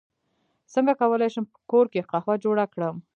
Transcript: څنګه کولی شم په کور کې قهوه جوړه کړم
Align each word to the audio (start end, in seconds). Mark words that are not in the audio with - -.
څنګه 0.73 0.93
کولی 1.01 1.29
شم 1.33 1.45
په 1.53 1.59
کور 1.71 1.85
کې 1.93 2.07
قهوه 2.11 2.35
جوړه 2.43 2.65
کړم 2.73 2.95